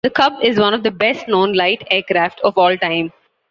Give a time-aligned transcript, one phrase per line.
[0.03, 3.13] The Cub is one of the best known light aircraft of all time.